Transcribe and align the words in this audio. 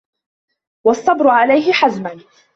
وَالصَّبْرَ 0.83 1.29
عَلَيْهِ 1.29 1.73
حَزْمًا 1.73 2.21